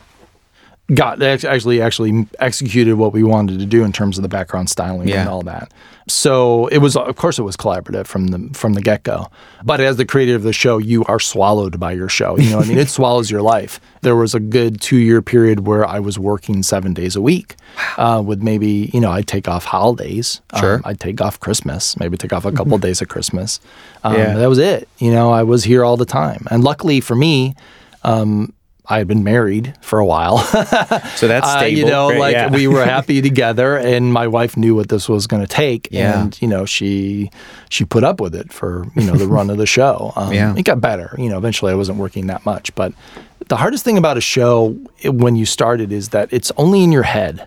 [0.94, 5.06] got actually actually executed what we wanted to do in terms of the background styling
[5.08, 5.20] Yeah.
[5.20, 5.70] and all that.
[6.08, 9.26] So it was, of course, it was collaborative from the from the get go.
[9.62, 12.38] But as the creator of the show, you are swallowed by your show.
[12.38, 13.78] You know, what I mean, it swallows your life.
[14.00, 17.56] There was a good two year period where I was working seven days a week,
[17.98, 20.40] uh, with maybe you know I'd take off holidays.
[20.58, 20.76] Sure.
[20.76, 23.60] Um, I'd take off Christmas, maybe take off a couple days of Christmas.
[24.02, 24.34] Um, Yeah.
[24.36, 24.88] That was it.
[24.96, 27.54] You know, I was here all the time, and luckily for me.
[28.04, 28.54] Um,
[28.90, 30.38] I had been married for a while.
[31.16, 31.78] So that's Uh, stable.
[31.78, 32.50] you know, Great, like yeah.
[32.50, 36.22] we were happy together, and my wife knew what this was going to take, Yeah.
[36.22, 37.30] and you know, she
[37.68, 40.12] she put up with it for you know the run of the show.
[40.16, 40.54] Um, Yeah.
[40.56, 41.14] it got better.
[41.18, 42.92] You know, eventually I wasn't working that much, but
[43.48, 46.92] the hardest thing about a show when you start it is that it's only in
[46.92, 47.46] your head.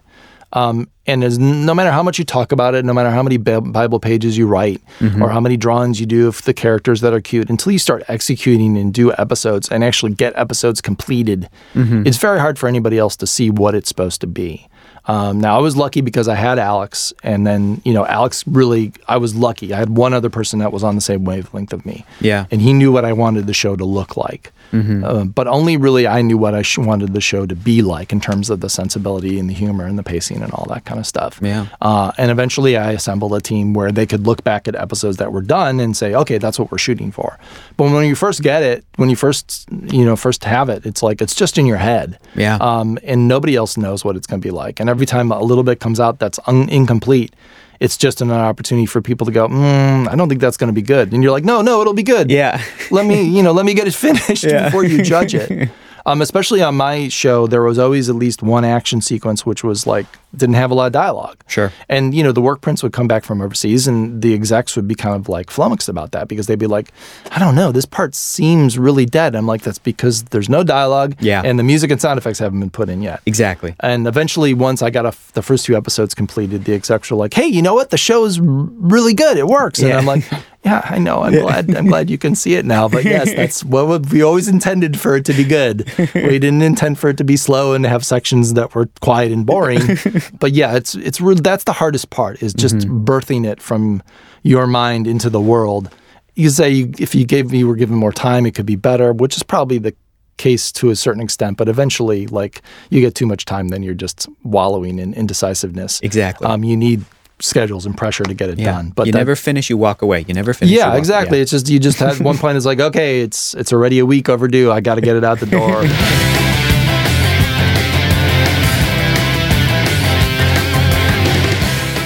[0.53, 3.37] Um, and as no matter how much you talk about it, no matter how many
[3.37, 5.21] Bible pages you write, Mm-hmm.
[5.23, 8.03] or how many drawings you do of the characters that are cute, until you start
[8.07, 12.05] executing and do episodes and actually get episodes completed, Mm-hmm.
[12.05, 14.67] it's very hard for anybody else to see what it's supposed to be.
[15.05, 18.93] Um, now I was lucky because I had Alex, and then you know Alex really
[19.07, 19.73] I was lucky.
[19.73, 22.05] I had one other person that was on the same wavelength of me.
[22.19, 22.45] Yeah.
[22.51, 24.51] and he knew what I wanted the show to look like.
[24.71, 25.03] Mm-hmm.
[25.03, 28.11] Uh, but only really I knew what I sh- wanted the show to be like
[28.11, 30.99] in terms of the sensibility and the humor and the pacing and all that kind
[30.99, 31.39] of stuff.
[31.41, 31.67] Yeah.
[31.81, 35.31] Uh, and eventually I assembled a team where they could look back at episodes that
[35.31, 37.37] were done and say, okay, that's what we're shooting for.
[37.77, 41.03] But when you first get it, when you first, you know, first have it, it's
[41.03, 42.17] like it's just in your head.
[42.35, 42.57] Yeah.
[42.61, 44.79] Um, and nobody else knows what it's going to be like.
[44.79, 47.35] And every time a little bit comes out that's un- incomplete,
[47.81, 50.73] it's just an opportunity for people to go, mm, I don't think that's going to
[50.73, 51.11] be good.
[51.13, 52.29] And you're like, no, no, it'll be good.
[52.29, 52.61] Yeah.
[52.91, 55.69] let me, you know, let me get it finished before you judge it.
[56.05, 59.85] Um, especially on my show, there was always at least one action sequence which was
[59.87, 61.37] like didn't have a lot of dialogue.
[61.47, 61.71] Sure.
[61.89, 64.87] And you know, the work prints would come back from overseas, and the execs would
[64.87, 66.91] be kind of like flummoxed about that because they'd be like,
[67.31, 71.15] "I don't know, this part seems really dead." I'm like, "That's because there's no dialogue,
[71.19, 71.41] Yeah.
[71.43, 73.75] and the music and sound effects haven't been put in yet." Exactly.
[73.81, 77.17] And eventually, once I got a f the first two episodes completed, the execs were
[77.17, 77.89] like, "Hey, you know what?
[77.89, 79.37] The show is r- really good.
[79.37, 79.97] It works." And Yeah.
[79.97, 80.23] I'm like,
[80.63, 81.23] "Yeah, I know.
[81.23, 81.75] I'm glad.
[81.75, 85.15] I'm glad you can see it now." But yes, that's what we always intended for
[85.15, 85.91] it to be good.
[86.15, 89.45] We didn't intend for it to be slow and have sections that were quiet and
[89.45, 89.81] boring.
[90.39, 94.03] but yeah, it's it's really that's the hardest part is just birthing it from
[94.43, 95.89] your mind into the world.
[96.35, 99.13] You say you, if you gave you were given more time, it could be better,
[99.13, 99.93] which is probably the
[100.41, 103.93] case to a certain extent, but eventually, like you get too much time, then you're
[103.93, 106.01] just wallowing in indecisiveness.
[106.01, 106.47] Exactly.
[106.47, 107.05] Um, you need
[107.41, 108.71] schedules and pressure to get it Yeah.
[108.73, 108.93] done.
[108.95, 110.25] But you that- never finish, you walk away.
[110.27, 110.73] You never finish.
[110.75, 111.37] yeah, exactly.
[111.37, 111.41] yeah.
[111.43, 114.29] It's just you just had one point is like, okay, it's it's already a week
[114.29, 114.71] overdue.
[114.71, 115.83] I got to get it out the door.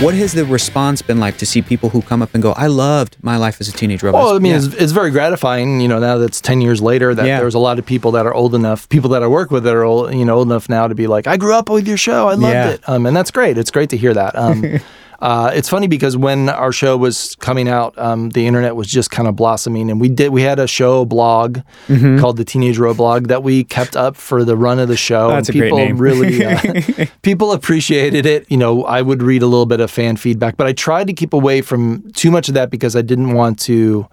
[0.02, 2.68] What has the response been like to see people who come up and go, "I
[2.68, 4.22] loved my life as a teenage robot"?
[4.22, 4.58] Well, I mean, Yeah.
[4.58, 7.40] it's, it's very gratifying, you know, now that's 10 years later, that Yeah.
[7.40, 9.74] there's a lot of people that are old enough, people that I work with that
[9.74, 11.96] are old, you know, old enough now to be like, I grew up with your
[11.98, 12.28] show.
[12.28, 12.70] I loved Yeah.
[12.72, 12.82] it.
[12.90, 13.58] Um, and that's great.
[13.58, 14.38] It's great to hear that.
[14.38, 14.64] Um,
[15.20, 19.12] uh, it's funny because when our show was coming out, um, the internet was just
[19.12, 22.20] kind of blossoming, and we did we had a show blog Mm-hmm.
[22.20, 25.30] called the Teenage Row Blog that we kept up for the run of the show.
[25.30, 25.98] That's and a great people name.
[25.98, 28.50] really uh, people appreciated it.
[28.52, 31.14] You know, I would read a little bit of fan feedback, but I tried to
[31.14, 34.08] keep away from too much of that because I didn't want to.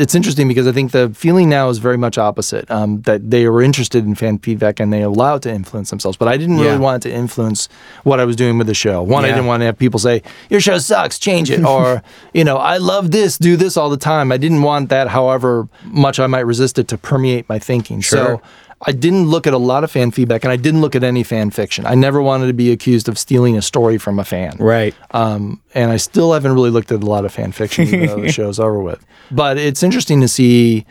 [0.00, 2.70] It's interesting because I think the feeling now is very much opposite.
[2.70, 6.16] Um, that they were interested in fan feedback and they allow it to influence themselves.
[6.16, 6.78] But I didn't really Yeah.
[6.78, 7.68] want it to influence
[8.04, 9.02] what I was doing with the show.
[9.02, 12.44] One, I didn't want to have people say your show sucks, change it, or you
[12.44, 14.30] know, I love this, do this all the time.
[14.32, 18.00] I didn't want that, however much I might resist it, to permeate my thinking.
[18.00, 18.40] Sure.
[18.40, 18.42] So.
[18.86, 21.24] I didn't look at a lot of fan feedback, and I didn't look at any
[21.24, 21.84] fan fiction.
[21.84, 24.56] I never wanted to be accused of stealing a story from a fan.
[24.58, 24.94] right.
[25.10, 28.20] Um, and I still haven't really looked at a lot of fan fiction, even though
[28.20, 29.04] the show's over with.
[29.30, 30.86] But it's interesting to see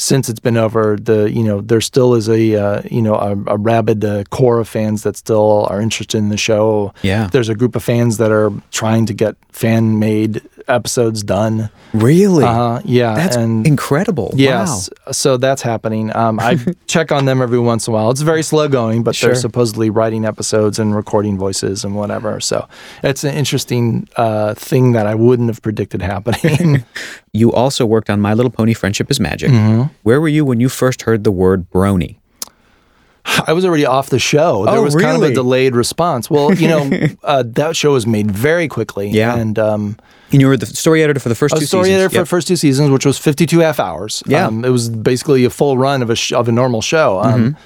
[0.00, 3.32] since it's been over the you know there still is a uh, you know a,
[3.52, 6.94] a rabid uh, core of fans that still are interested in the show.
[7.02, 7.26] Yeah.
[7.32, 11.70] there's a group of fans that are trying to get fan made episodes done.
[11.94, 12.44] Really?
[12.44, 14.32] Uh, yeah, That's and incredible.
[14.36, 16.14] Yes, so that's happening.
[16.14, 18.10] Um, I check on them every once in a while.
[18.10, 19.30] It's very slow going, but Sure.
[19.30, 22.40] they're supposedly writing episodes and recording voices and whatever.
[22.40, 22.68] So
[23.02, 26.84] it's an interesting uh, thing that I wouldn't have predicted happening.
[27.34, 29.50] You also worked on My Little Pony Friendship is Magic.
[29.50, 29.92] Mm-hmm.
[30.02, 32.16] Where were you when you first heard the word brony?
[33.46, 34.64] I was already off the show.
[34.64, 36.28] There Oh, was kind of a delayed response.
[36.30, 36.90] Well, you know,
[37.22, 39.08] uh, that show was made very quickly.
[39.10, 39.36] Yeah.
[39.36, 39.96] and um,
[40.32, 41.94] And you were the story editor for the first I two story seasons.
[42.00, 42.22] editor for Yep.
[42.22, 44.22] the first two seasons, which was 52 half hours.
[44.26, 44.46] Yeah.
[44.46, 47.20] Um, it was basically a full run of a, sh- of a normal show.
[47.20, 47.60] Um, Mm-hmm.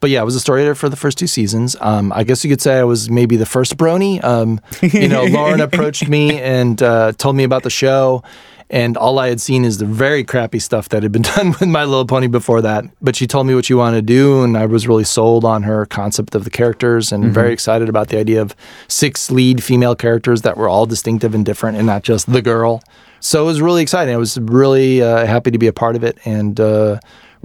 [0.00, 1.76] But yeah, I was a story editor for the first two seasons.
[1.80, 4.18] Um, I guess you could say I was maybe the first brony.
[4.24, 8.24] Um, you know, Lauren approached me and uh, told me about the show.
[8.72, 11.68] And all I had seen is the very crappy stuff that had been done with
[11.68, 12.84] My Little Pony before that.
[13.02, 15.62] But she told me what she wanted to do, and I was really sold on
[15.64, 18.56] her concept of the characters and very excited about the idea of
[18.88, 22.82] six lead female characters that were all distinctive and different and not just the girl.
[23.20, 24.14] So it was really exciting.
[24.14, 26.98] I was really uh, happy to be a part of it, and uh,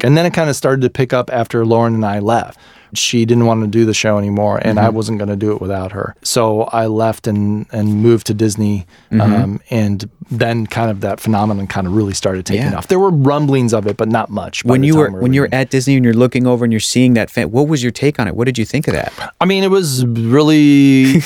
[0.04, 2.58] and then it kind of started to pick up after Lauren and I left.
[2.94, 5.62] She didn't want to do the show anymore, and I wasn't going to do it
[5.62, 6.16] without her.
[6.24, 8.86] So I left and and moved to Disney,
[9.20, 12.78] um, and then kind of that phenomenon kind of really started taking Yeah.
[12.78, 12.88] off.
[12.88, 14.64] There were rumblings of it, but not much.
[14.66, 16.80] When you time were when you were at Disney and you're looking over and you're
[16.80, 18.36] seeing that fan, what was your take on it?
[18.36, 19.14] What did you think of that?
[19.40, 21.06] I mean, it was really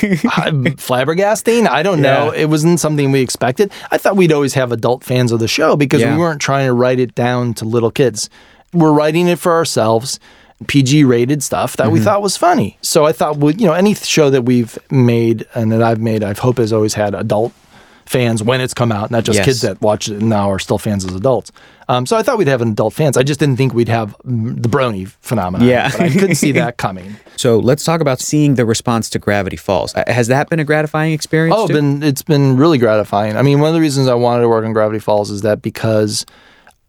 [0.77, 1.67] flabbergasting.
[1.67, 2.31] I don't know.
[2.31, 3.71] It wasn't something we expected.
[3.91, 6.13] I thought we'd always have adult fans of the show because Yeah.
[6.13, 8.29] we weren't trying to write it down to little kids.
[8.73, 10.19] We're writing it for ourselves.
[10.67, 12.05] PG rated stuff that we Mm-hmm.
[12.05, 12.77] thought was funny.
[12.81, 16.23] So I thought, well, you know, any show that we've made and that I've made,
[16.23, 17.51] I hope has always had adult
[18.05, 19.45] fans when it's come out, not just Yes.
[19.45, 21.51] kids that watch it now are still fans as adults.
[21.87, 23.15] Um, so I thought we'd have an adult fans.
[23.15, 25.65] I just didn't think we'd have the brony phenomenon.
[25.67, 25.89] Yeah.
[25.91, 27.15] but I couldn't see that coming.
[27.37, 29.95] So let's talk about seeing the response to Gravity Falls.
[29.95, 31.55] Uh, Has that been a gratifying experience?
[31.57, 31.73] Oh, too?
[31.73, 33.37] been it's been really gratifying.
[33.37, 35.61] I mean, one of the reasons I wanted to work on Gravity Falls is that
[35.61, 36.25] because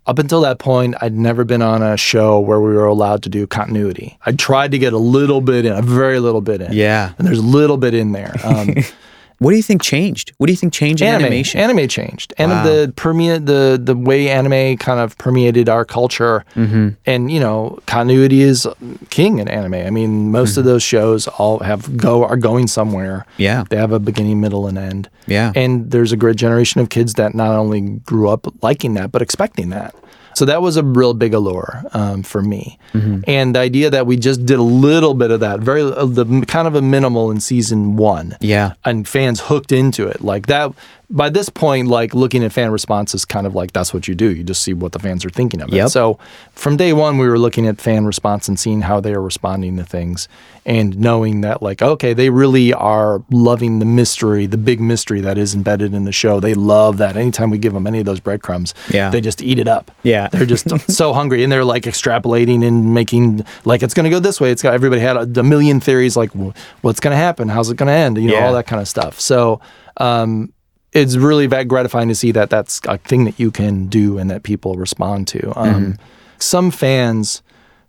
[0.07, 3.29] up until that point, I'd never been on a show where we were allowed to
[3.29, 4.19] do continuity.
[4.27, 6.73] I tried to get a little bit in, a very little bit in.
[6.73, 7.13] Yeah.
[7.19, 8.35] And there's a little bit in there.
[8.45, 8.75] Um,
[9.43, 10.33] What do you think changed?
[10.39, 11.61] What do you think changed in anime, animation?
[11.61, 12.65] Anime changed, and Wow.
[12.65, 16.89] the permeate the the way anime kind of permeated our culture, Mm-hmm.
[17.07, 18.67] and you know, continuity is
[19.11, 19.75] king in anime.
[19.75, 23.19] I mean, most of those shows all have go are going somewhere.
[23.33, 23.43] Mm-hmm.
[23.43, 23.65] Yeah.
[23.71, 25.09] they have a beginning, middle, and end.
[25.27, 25.53] Yeah.
[25.55, 29.23] and there's a great generation of kids that not only grew up liking that, but
[29.23, 29.95] expecting that.
[30.35, 33.21] So that was a real big allure um, for me, Mm-hmm.
[33.27, 36.45] and the idea that we just did a little bit of that, very uh, the
[36.47, 38.75] kind of a minimal in season one Yeah.
[38.85, 40.73] and fans hooked into it like that
[41.15, 44.15] by this point like looking at fan response is kind of like that's what you
[44.15, 44.35] do.
[44.35, 45.87] You just see what the fans are thinking of Yep.
[45.87, 46.19] it so
[46.55, 49.77] from day one we were looking at fan response and seeing how they are responding
[49.77, 50.27] to things
[50.65, 55.37] and knowing that like okay they really are loving the mystery the big mystery that
[55.37, 56.41] is embedded in the show.
[56.41, 57.17] They love that.
[57.17, 59.11] Anytime we give them any of those breadcrumbs Yeah.
[59.11, 59.91] they just eat it up.
[60.03, 60.29] Yeah.
[60.29, 64.19] they're just so hungry and they're like extrapolating and making like it's going to go
[64.19, 64.51] this way.
[64.51, 67.49] It's got everybody had a, a million theories like wh- what's going to happen?
[67.51, 68.17] How's it going to end?
[68.17, 68.47] You know Yeah.
[68.47, 69.21] all that kind of stuff.
[69.21, 69.61] So
[69.99, 70.53] um
[70.93, 74.31] it's really that gratifying to see that that's a thing that you can do and
[74.31, 75.53] that people respond to.
[75.59, 75.99] Um
[76.39, 77.43] some fans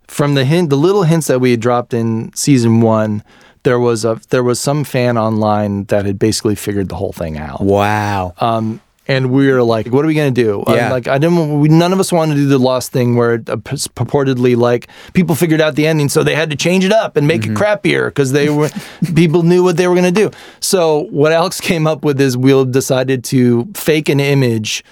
[0.06, 3.22] from the hint the little hints that we had dropped in season 1
[3.64, 7.36] there was a there was some fan online that had basically figured the whole thing
[7.38, 7.60] out.
[7.60, 8.34] Wow.
[8.38, 10.90] um, and we were like, "What are we gonna do?" Yeah.
[10.90, 11.60] like I didn't.
[11.60, 14.56] We, none of us wanted to do the Lost thing where it, uh, p- purportedly
[14.56, 17.42] like people figured out the ending, so they had to change it up and make
[17.42, 17.52] Mm-hmm.
[17.52, 18.70] it crappier because they were
[19.14, 20.30] people knew what they were gonna do.
[20.60, 24.84] So what Alex came up with is we decided to fake an image.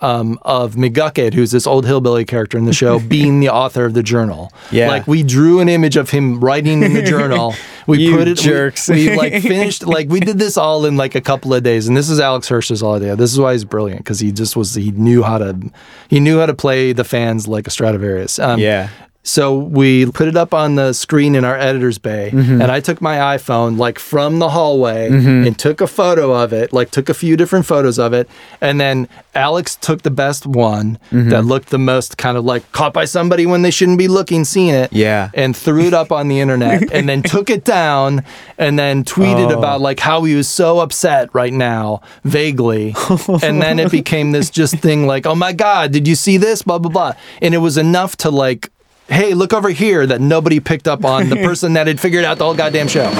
[0.00, 3.94] Um, of McGucket, who's this old hillbilly character in the show, being the author of
[3.94, 4.52] the journal.
[4.70, 4.88] Yeah.
[4.88, 7.54] like we drew an image of him writing in the journal.
[7.86, 8.38] We put it.
[8.38, 8.88] we- jerks.
[8.88, 11.96] we like finished like we did this all in like a couple of days and
[11.96, 14.90] this is alex hirsch's idea this is why he's brilliant because he just was he
[14.92, 15.70] knew how to
[16.08, 18.88] he knew how to play the fans like a stradivarius um, Yeah.
[19.26, 22.60] So we put it up on the screen in our editor's bay Mm-hmm.
[22.60, 26.72] and i took my iphone like from the hallway and took a photo of it
[26.74, 28.28] like took a few different photos of it
[28.60, 31.30] and then alex took the best one Mm-hmm.
[31.30, 34.44] that looked the most kind of like caught by somebody when they shouldn't be looking
[34.44, 35.30] seeing it Yeah.
[35.34, 38.22] and threw it up on the internet and then took it down
[38.58, 39.58] and then tweeted Oh.
[39.58, 42.94] about like how he was so upset right now vaguely
[43.42, 46.62] and then it became this just thing like oh my god did you see this
[46.62, 48.70] blah blah blah and it was enough to like
[49.08, 52.38] hey look over here that nobody picked up on the person that had figured out
[52.38, 53.10] the whole goddamn show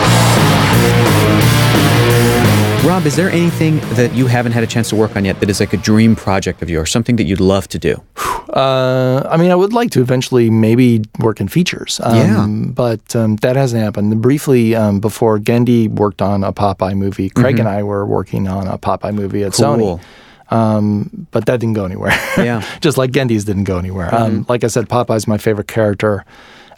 [2.86, 5.48] Rob, is there anything that you haven't had a chance to work on yet that
[5.48, 8.02] is like a dream project of yours, something that you'd love to do?
[8.54, 11.98] Uh, I mean, I would like to eventually maybe work in features.
[12.04, 12.46] Um, Yeah.
[12.72, 14.22] But um, that hasn't happened.
[14.22, 18.68] Briefly, um, before Genndy worked on a Popeye movie, Craig and I were working on
[18.68, 19.80] a Popeye movie at Mm-hmm.
[19.80, 19.98] Cool.
[19.98, 20.02] Sony.
[20.50, 22.10] Um, but that didn't go anywhere.
[22.36, 22.60] Yeah.
[22.60, 22.80] Mm-hmm.
[22.80, 24.12] Just like Genndy's didn't go anywhere.
[24.14, 26.24] Um, like I said, Popeye's my favorite character.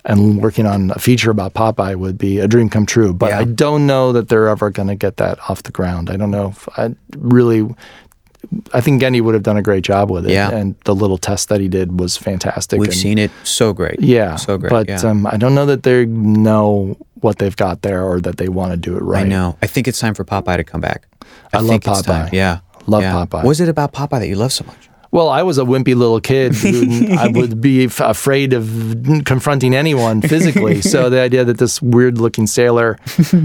[0.05, 3.13] And working on a feature about Popeye would be a dream come true.
[3.13, 3.41] But Yeah.
[3.41, 6.11] I don't know that they're ever going to get that off the ground.
[6.11, 7.75] I don't know if I really
[8.73, 10.33] I think Genndy would have done a great job with it.
[10.33, 10.51] Yeah.
[10.51, 12.79] And the little test that he did was fantastic.
[12.79, 13.31] We've and- seen it.
[13.43, 14.01] So great.
[14.01, 14.37] Yeah.
[14.37, 14.71] So great.
[14.71, 15.01] But yeah.
[15.01, 18.71] um, I don't know that they know what they've got there or that they want
[18.73, 19.25] to do it right.
[19.27, 19.57] I know.
[19.63, 21.07] I think it's time for Popeye to come back.
[21.53, 22.29] I love it's time.
[22.29, 22.33] Popeye.
[22.33, 22.61] Yeah.
[22.87, 23.13] Love yeah.
[23.13, 23.43] Popeye.
[23.43, 24.86] What was it about Popeye that you love so much?
[25.17, 28.69] Well, I was a wimpy little kid who I would be f- afraid of
[29.25, 30.83] confronting anyone physically.
[30.83, 32.99] so the idea that this weird looking sailor,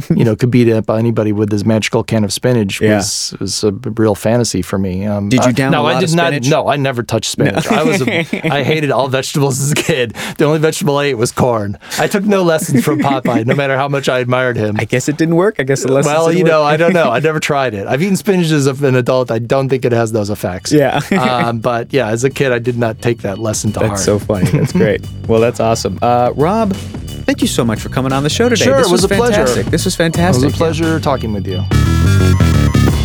[0.10, 2.98] you know, could beat up anybody with his magical can of spinach Yeah.
[2.98, 5.06] was, was a real fantasy for me.
[5.06, 6.34] Um, Did you I- down no, a lot I did not.
[6.50, 7.66] No, I never touched spinach.
[7.68, 8.20] I was a,
[8.54, 10.12] I hated all vegetables as a kid.
[10.38, 11.78] The only vegetable I ate was corn.
[11.98, 14.76] I took no lessons from Popeye, no matter how much I admired him.
[14.78, 15.56] I guess it didn't work.
[15.58, 16.12] I guess the lesson.
[16.12, 17.10] Well, you know, I don't know.
[17.10, 17.88] I never tried it.
[17.88, 19.32] I've eaten spinach as an adult.
[19.32, 20.74] I don't think it has those effects.
[20.74, 21.00] Yeah.
[21.12, 23.92] um, but yeah, as a kid, I did not take that lesson to heart.
[23.92, 24.50] That's so funny.
[24.50, 25.06] That's great.
[25.28, 26.00] well, that's awesome.
[26.02, 28.66] Uh, Rob, thank you so much for coming on the show today.
[28.66, 29.46] Sure, this it was a pleasure.
[29.46, 29.66] fantastic.
[29.68, 30.44] This was fantastic.
[30.44, 32.61] It was a pleasure talking with you.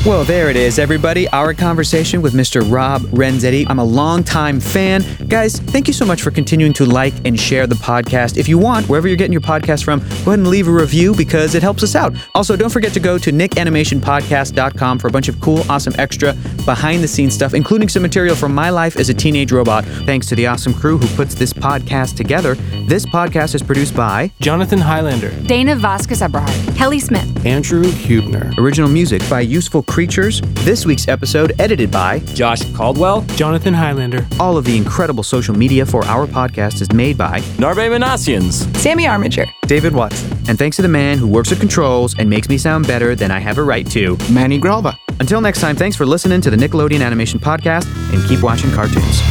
[0.07, 1.29] Well, there it is, everybody.
[1.31, 2.63] Our conversation with Mr.
[2.71, 3.67] Rob Renzetti.
[3.69, 5.05] I'm a longtime fan.
[5.27, 8.37] Guys, thank you so much for continuing to like and share the podcast.
[8.37, 11.13] If you want, wherever you're getting your podcast from, go ahead and leave a review
[11.13, 12.15] because it helps us out.
[12.37, 17.03] Also, don't forget to go to nickanimationpodcast.com for a bunch of cool, awesome extra behind
[17.03, 19.85] the scenes stuff, including some material from my life as a teenage robot.
[19.85, 22.55] Thanks to the awesome crew who puts this podcast together.
[22.87, 28.89] This podcast is produced by Jonathan Highlander, Dana Vasquez Abraham, Kelly Smith, Andrew Hubner, original
[28.89, 30.43] music by Useful Creatures.
[30.63, 35.87] This week's episode edited by Josh Caldwell, Jonathan Highlander, All of the incredible social media
[35.87, 40.31] for our podcast is made by Narbe Manassians, Sammy Armiger, David Watson.
[40.49, 43.31] And thanks to the man who works at controls and makes me sound better than
[43.31, 44.19] I have a right to.
[44.31, 44.95] Manny Gralva.
[45.19, 49.23] Until next time, thanks for listening to the Nickelodeon Animation Podcast and keep watching cartoons.